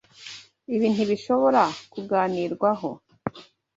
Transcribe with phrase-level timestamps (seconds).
[0.75, 2.89] Ibi ntibishobora kuganirwaho